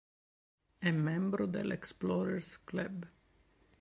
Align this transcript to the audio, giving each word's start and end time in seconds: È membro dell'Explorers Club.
È 0.79 0.89
membro 0.89 1.45
dell'Explorers 1.45 2.63
Club. 2.63 3.07